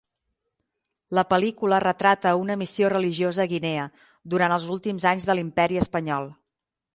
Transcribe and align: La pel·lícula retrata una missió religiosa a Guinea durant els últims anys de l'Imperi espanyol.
La 1.17 1.23
pel·lícula 1.33 1.81
retrata 1.83 2.31
una 2.45 2.55
missió 2.61 2.89
religiosa 2.93 3.43
a 3.45 3.51
Guinea 3.53 3.85
durant 4.35 4.57
els 4.57 4.67
últims 4.79 5.07
anys 5.13 5.29
de 5.33 5.37
l'Imperi 5.41 5.81
espanyol. 5.85 6.33